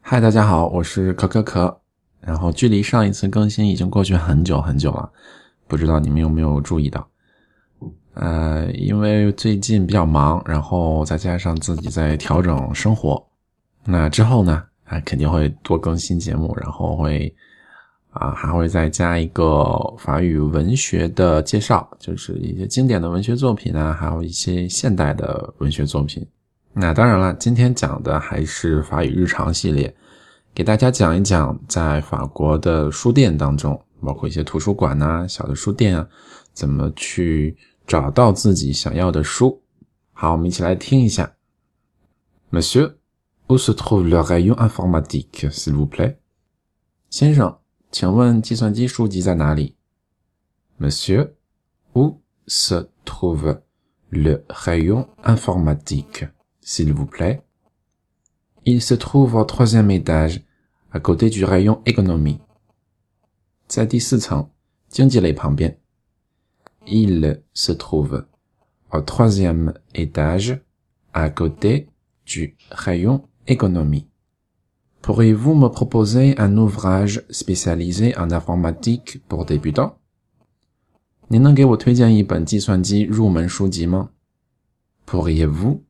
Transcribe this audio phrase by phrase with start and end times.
[0.00, 1.80] 嗨，大家好，我是可可可。
[2.20, 5.10] 然后距离上一次更新已经过去很久很久了，
[5.68, 7.06] 不知道你们有没有注意到？
[8.14, 13.22] 呃，因为最近比较忙，然后再加上自己在调整生活，
[13.84, 17.34] 那之后呢，啊，肯定会多更新节目，然后会
[18.12, 26.26] 啊，还会再加一个法语文学的介绍，就是一些经典的文学作品啊，还有一些现代的文学作品。
[26.78, 29.96] 那当然了，今天讲的还是法语日常系列，
[30.54, 36.06] 给大家讲一讲在法国的书店当中，包括一些图书馆呐、小的书店啊，
[36.52, 39.62] 怎么去找到自己想要的书。
[40.12, 41.32] 好，我们一起来听一下。
[42.52, 42.96] Monsieur,
[43.48, 46.16] où se trouve le rayon informatique, s'il vous plaît？
[47.08, 47.56] 先生，
[47.90, 49.76] 请问计算机书籍在哪里
[50.78, 51.30] ？Monsieur,
[51.94, 53.60] où se trouve
[54.10, 56.28] le rayon informatique？
[56.66, 57.42] Informatique？s'il vous plaît.
[58.64, 60.44] Il se trouve au troisième étage,
[60.92, 62.40] à côté du rayon économie.
[66.88, 68.26] Il se trouve
[68.92, 70.60] au troisième étage,
[71.12, 71.88] à côté
[72.26, 74.08] du rayon économie.
[75.02, 79.98] Pourriez-vous me proposer un ouvrage spécialisé en informatique pour débutants?
[85.06, 85.85] Pourriez-vous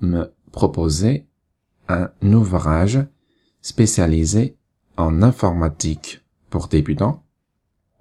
[0.00, 1.26] me proposer
[1.88, 2.98] un ouvrage
[3.62, 4.56] spécialisé
[4.96, 7.22] en informatique pour débutants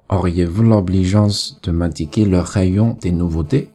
[0.10, 3.72] Auriez-vous l'obligeance de m'indiquer le rayon des nouveautés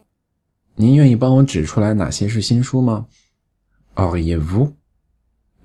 [3.97, 4.75] Auriez-vous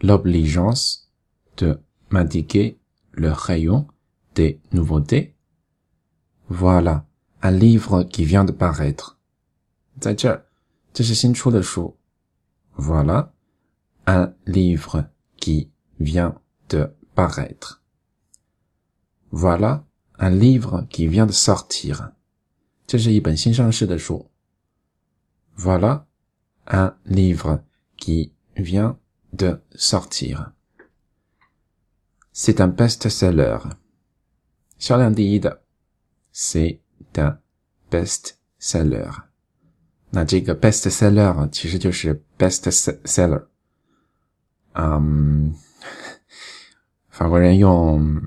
[0.03, 1.12] l'obligeance
[1.56, 1.78] de
[2.11, 2.78] m'indiquer
[3.12, 3.87] le rayon
[4.34, 5.34] des nouveautés
[6.49, 7.06] Voilà,
[7.43, 9.19] un livre qui vient de paraître.
[9.99, 10.44] 在这儿，
[10.93, 11.97] 这是新出的书。
[12.81, 13.33] voilà
[14.06, 17.83] un livre qui vient de paraître.
[19.31, 19.84] Voilà
[20.19, 22.12] un livre qui vient de sortir.
[25.56, 26.06] Voilà
[26.67, 27.62] un livre
[27.97, 28.99] qui vient
[29.33, 30.53] de sortir.
[32.33, 33.59] C'est un best-seller.
[34.78, 34.94] C'est
[37.19, 37.41] un
[37.91, 39.11] best-seller.
[40.11, 42.63] 那这个 best seller 其实就是 best
[43.03, 43.46] seller。
[44.74, 45.53] 嗯，
[47.09, 48.19] 法国人用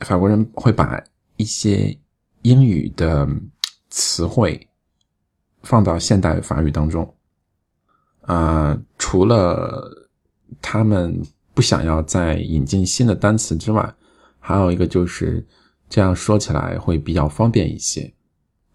[0.00, 1.02] 法国人会把
[1.36, 1.98] 一些
[2.42, 3.26] 英语的
[3.88, 4.68] 词汇
[5.62, 7.14] 放到现代法语当中。
[8.22, 10.08] 啊，除了
[10.60, 11.22] 他们
[11.54, 13.94] 不想要再引进新的单词之外，
[14.38, 15.46] 还有一个就是
[15.88, 18.12] 这样说起来会比较方便一些。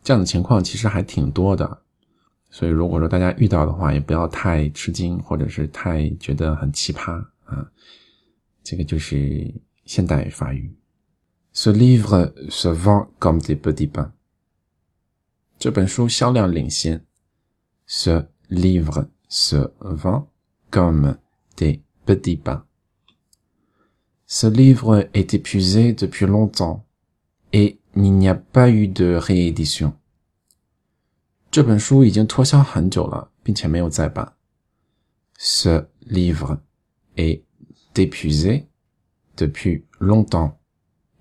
[0.04, 1.82] 这样的情况其实还挺多的。
[2.57, 7.13] 所以，如果说大家遇到的话，也不要太吃惊，或者是太觉得很奇葩
[7.47, 7.67] 啊。
[8.63, 9.53] 这个就是
[9.87, 10.71] 现代法语。
[11.55, 14.11] Ce livre se vend comme des petits pains。
[15.59, 17.05] 这本书销量领先。
[17.87, 20.27] Ce livre se vend
[20.71, 21.17] comme
[21.57, 26.85] des petits pains。Ce livre est épuisé depuis longtemps
[27.53, 29.95] et il n'y a pas eu de réédition。
[31.51, 34.35] 这本书已经脱销很久了，并且没有再版。
[35.39, 36.61] Ce livre
[37.17, 37.43] est
[37.95, 38.69] épuisé
[39.37, 40.59] depuis longtemps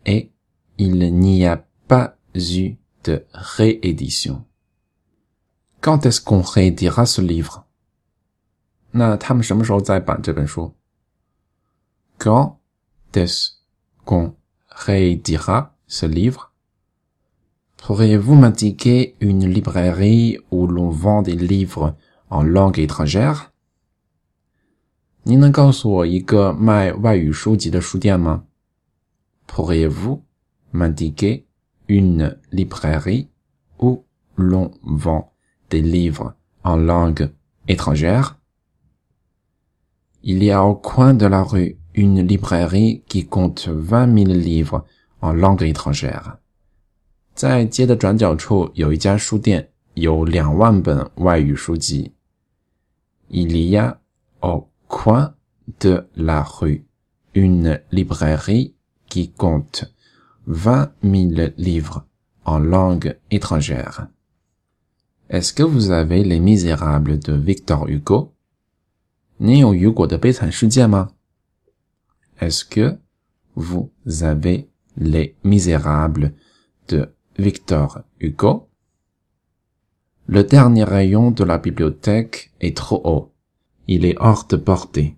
[0.06, 0.31] et
[0.78, 4.45] il n'y a pas eu de réédition.
[5.81, 7.65] Quand est-ce qu'on rééditera ce livre?
[8.92, 10.75] 那他们什么时候再版这本书？
[12.19, 12.59] Quand
[13.13, 13.53] est-ce
[14.06, 14.36] qu'on
[14.69, 16.51] rééditera ce livre?
[17.76, 21.94] Pourriez-vous m'indiquer une librairie où l'on vend des livres
[22.31, 23.52] en langue étrangère?
[29.46, 30.23] Pourriez-vous
[30.73, 31.46] m'indiquer
[31.88, 33.28] une librairie
[33.78, 34.05] où
[34.37, 35.32] l'on vend
[35.70, 36.34] des livres
[36.64, 37.31] en langue
[37.69, 38.38] étrangère?
[40.23, 44.84] Il y a au coin de la rue une librairie qui compte vingt mille livres
[45.20, 46.38] en langue étrangère.
[47.36, 52.12] 在街的转角处有一家书店，有两万本外语书籍。
[53.30, 54.00] Il y a
[54.42, 55.33] au coin
[55.80, 56.86] de la rue
[57.33, 58.74] une librairie
[59.07, 59.86] qui compte
[60.45, 62.06] vingt mille livres
[62.44, 64.09] en langue étrangère.
[65.30, 68.33] Est-ce que vous avez Les Misérables de Victor Hugo?
[69.38, 71.12] 你有雨果的悲惨世界吗？
[72.39, 72.98] Est-ce que
[73.56, 76.33] vous avez Les Misérables
[76.88, 78.68] de Victor Hugo?
[80.27, 83.31] Le dernier rayon de la bibliothèque est trop haut.
[83.88, 85.18] Il est hors de portée.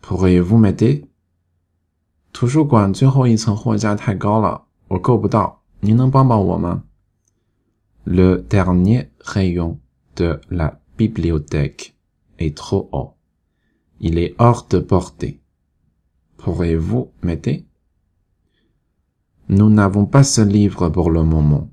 [0.00, 1.06] Pourriez-vous m'aider?
[2.32, 5.62] 图书馆最后一层货架太高了，我够不到。
[5.80, 6.84] 您能帮帮我吗？
[8.04, 9.78] Le dernier rayon
[10.16, 11.92] de la bibliothèque
[12.38, 13.14] est trop haut.
[14.00, 15.40] Il est hors de portée.
[16.38, 17.66] Pourriez-vous m'aider?
[19.48, 21.70] Nous n'avons pas ce livre pour le moment.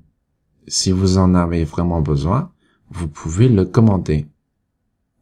[0.66, 2.52] Si vous en avez vraiment besoin,
[2.90, 4.26] vous pouvez le commander.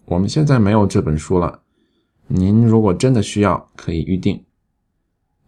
[0.06, 1.62] 我们现在没有这本书了，
[2.28, 4.44] 您如果真的需要，可以预定。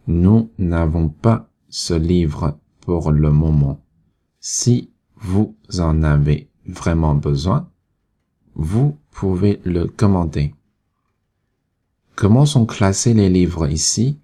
[0.05, 3.79] Nous n'avons pas ce livre pour le moment.
[4.39, 7.67] Si vous en avez vraiment besoin,
[8.53, 10.53] vous pouvez le commander.
[12.15, 14.19] Comment sont classés les livres ici?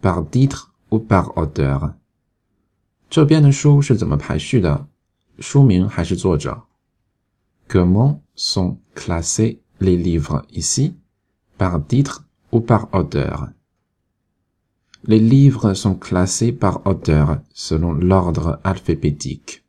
[0.00, 1.94] Par titre ou par auteur?
[3.08, 4.86] 这边的书是怎么排序的？
[5.38, 6.62] 书名还是作者？
[7.68, 10.94] Comment sont classés les livres ici?
[11.56, 13.52] Par titre ou par auteur?
[15.02, 19.62] Les livres sont classés par auteur selon l'ordre alphabétique.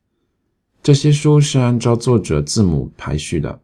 [0.83, 3.62] 这些书是按照作者字母排序的。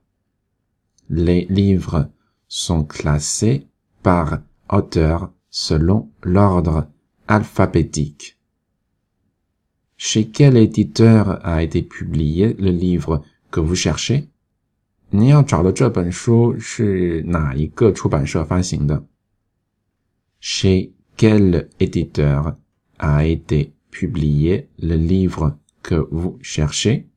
[1.08, 2.10] Les livres
[2.48, 3.68] sont classés
[4.02, 6.88] par auteur selon l'ordre
[7.26, 8.36] alphabétique.
[10.02, 14.28] Chez quel éditeur a été publié le livre que vous cherchez?
[15.10, 19.06] 你要找的这本书是哪一个出版社发行的？
[20.40, 22.58] Chez quel éditeur
[22.98, 27.08] a été publié le livre que vous cherchez?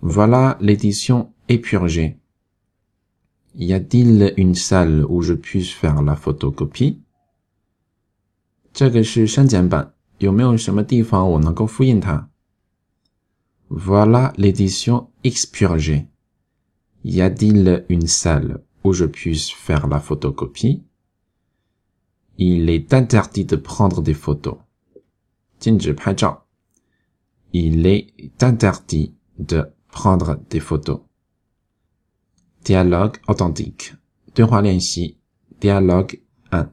[0.00, 2.18] Voilà l'édition épurgée.
[3.56, 7.00] Y a-t-il une salle où je puisse faire la photocopie?
[13.69, 16.07] Voilà l'édition expurgée.
[17.05, 20.83] Y a-t-il une salle où je puisse faire la photocopie?
[22.37, 24.57] Il est interdit de prendre des photos.
[27.53, 30.99] Il est interdit de prendre des photos.
[32.65, 33.93] Dialogue authentique.
[35.61, 36.21] Dialogue
[36.51, 36.69] 1.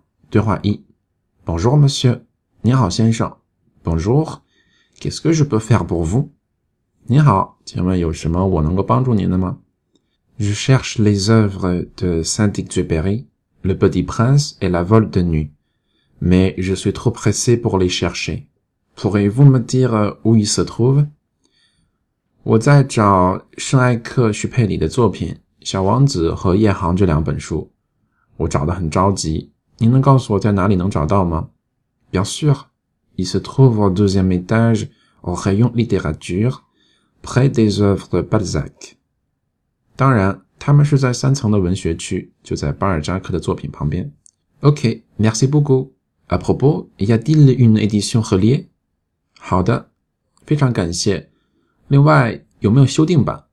[1.46, 2.25] Bonjour monsieur.
[2.67, 3.33] 你好，先生
[3.85, 4.43] Bonjour.
[4.99, 6.33] Qu'est-ce que je peux faire pour vous?
[10.37, 13.29] Je cherche les œuvres de Saint-Exupéry,
[13.63, 15.53] Le Petit Prince et La Vol de Nuit,
[16.21, 18.49] mais je suis trop pressé pour les chercher.
[18.97, 21.07] Pourriez-vous me dire où ils se trouvent?
[22.43, 25.29] 我在找圣埃克许佩里的作品
[25.61, 27.71] 《小王子》和《夜航》这两本书，
[28.39, 29.53] 我找的很着急。
[29.79, 31.51] 您能告诉我在哪里能找到吗
[32.16, 32.69] ？Bien sûr,
[33.18, 34.89] il se trouve au deuxième étage
[35.22, 36.64] au rayon littérature,
[37.21, 38.97] près des œuvres de Balzac.
[39.95, 44.11] 当然，他们是在三层的文学区，就在巴尔扎克的作品旁边。
[44.61, 45.92] OK, merci beaucoup.
[46.28, 48.68] À propos, y a-t-il une édition reliée?
[49.38, 49.92] 好的，
[50.45, 51.30] 非常感谢。
[51.88, 53.45] 另外有没有修订版？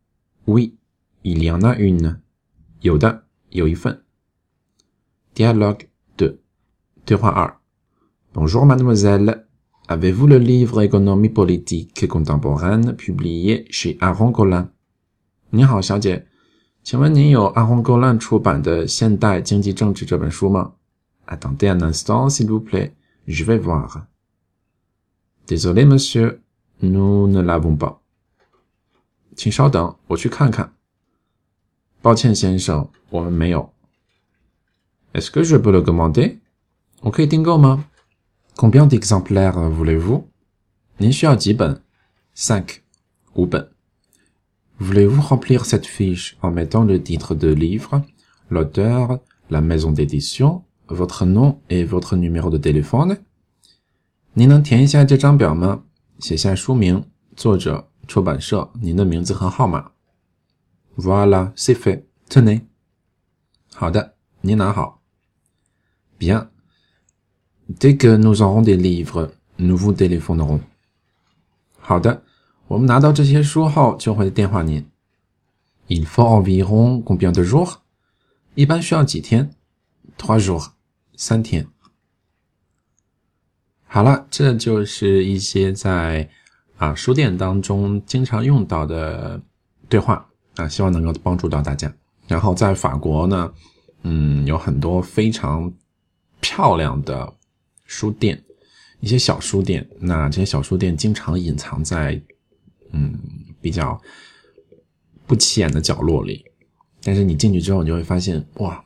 [0.46, 0.74] Oui,
[1.22, 2.20] il y en a une.
[2.80, 4.02] 有的，有一份。
[5.34, 6.38] Dialogue 2.
[7.04, 7.58] 对话二。
[8.32, 9.46] Bonjour mademoiselle.
[9.88, 14.68] Avez-vous le livre Économie politique contemporaine publié chez Aaron Collin?
[15.50, 16.26] 你好，小姐，
[16.82, 20.74] 请问您有阿洪戈兰出版的《现代经济政治》这本书吗？
[21.26, 22.92] Attendez un instant, s'il vous plaît.
[23.26, 24.06] Je vais voir.
[25.46, 26.40] Désolé, monsieur,
[26.80, 27.98] nous ne l'avons pas.
[29.34, 30.74] 请稍等，我去看看。
[32.02, 33.72] 抱歉，先生，我们没有。
[35.14, 36.38] Est-ce que je peux le commander？
[37.00, 37.86] 我可以订购吗
[38.56, 40.24] ？Combien d'exemplaires voulez-vous？
[40.98, 41.82] 您需要几本？
[42.36, 42.80] Cinq，
[43.34, 43.70] 五本。
[44.78, 48.02] Voulez-vous remplir cette fiche en mettant le titre de livre,
[48.48, 53.18] l'auteur, la maison d'édition, votre nom et votre numéro de téléphone？
[54.34, 55.84] 您能填一下这张表吗？
[56.18, 57.04] 写下书名、
[57.36, 57.88] 作者。
[58.08, 59.90] 出版社，您的名字和号码。
[60.96, 62.04] Voilà, c'est fait.
[62.30, 62.62] Tenez.
[63.74, 65.02] 好的，您拿好。
[66.18, 66.48] Bien.
[67.69, 70.59] Dès que nous aurons des livres, nous vous téléphonerons.
[71.79, 72.23] 好的，
[72.67, 74.85] 我们拿到这些书后，就会电话您。
[75.87, 77.75] Il faut environ combien de jours？
[78.55, 79.51] 一般需要几天
[80.17, 80.67] ？Trois jours，
[81.15, 81.67] 三天。
[83.85, 86.29] 好了，这就是一些在
[86.77, 89.41] 啊书店当中经常用到的
[89.87, 91.93] 对话啊，希望能够帮助到大家。
[92.27, 93.53] 然后在法国呢，
[94.03, 95.71] 嗯，有很多非常
[96.39, 97.33] 漂亮的
[97.95, 98.41] 书店，
[99.01, 99.87] 一些小书店。
[99.99, 102.19] 那这些小书店经常隐藏在
[102.91, 103.13] 嗯
[103.61, 104.01] 比较
[105.27, 106.43] 不起眼的角落里，
[107.03, 108.83] 但是你进去之后，你就会发现，哇，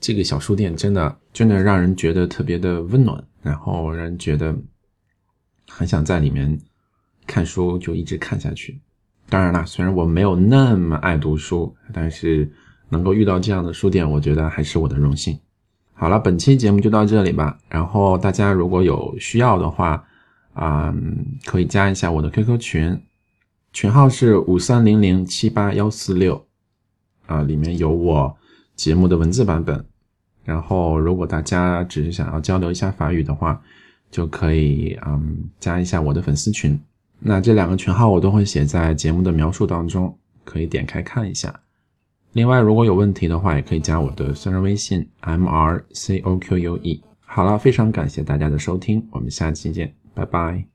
[0.00, 4.56] 这个小书店真的真的让人觉得特别的温暖，然后让人觉得
[5.68, 6.56] 很想在里面
[7.26, 8.80] 看书，就一直看下去。
[9.28, 12.50] 当然啦，虽然我没有那么爱读书，但是
[12.88, 15.38] 能够遇到这样的书店，我觉得还是我的荣幸。
[16.02, 17.56] 好了，本期节目就到这里吧。
[17.68, 20.04] 然后大家如果有需要的话，
[20.52, 20.92] 啊，
[21.44, 23.00] 可以加一下我的 QQ 群，
[23.72, 26.44] 群号是五三零零七八幺四六，
[27.26, 28.36] 啊，里面有我
[28.74, 29.86] 节目的文字版本。
[30.44, 33.62] 然后如果大家只是想要交流一下法语的话，
[34.10, 36.76] 就可以嗯加一下我的粉丝群。
[37.20, 41.60] 那这两个群号我都会写在节目的描述当中，可以点开看一下。
[42.32, 47.02] 另外，如果有问题的话，也可以加我的私人微信 m r c o q u e。
[47.20, 50.71] 好了，非常感谢大家的收听，我们下期见，拜拜。